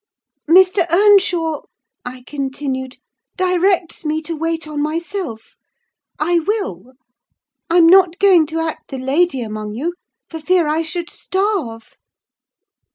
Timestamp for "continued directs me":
2.25-4.19